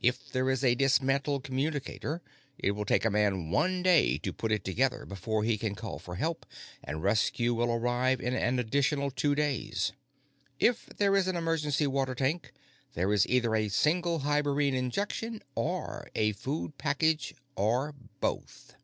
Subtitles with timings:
[0.00, 2.22] If there is a dismantled communicator,
[2.58, 5.98] it will take the man one day to put it together before he can call
[5.98, 6.46] for help,
[6.84, 9.90] and rescue will arrive in an additional two days.
[10.60, 12.52] "If there is an emergency water tank,
[12.92, 18.76] there is either a single hibernine injection or a food package or both.